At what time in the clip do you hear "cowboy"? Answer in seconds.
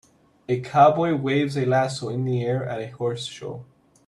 0.59-1.13